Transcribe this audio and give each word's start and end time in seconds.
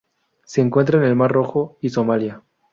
Se 0.45 0.61
encuentra 0.61 0.97
en 0.97 1.03
el 1.03 1.15
mar 1.15 1.31
Rojo 1.31 1.77
y 1.79 1.89
Somalia. 1.91 2.41